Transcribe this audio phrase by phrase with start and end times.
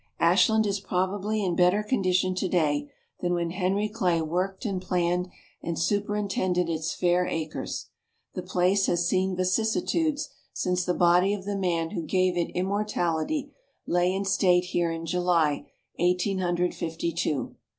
[0.19, 5.29] Ashland is probably in better condition today than when Henry Clay worked and planned,
[5.61, 7.89] and superintended its fair acres.
[8.33, 13.51] The place has seen vicissitudes since the body of the man who gave it immortality
[13.85, 17.55] lay in state here in July, Eighteen Hundred Fifty two.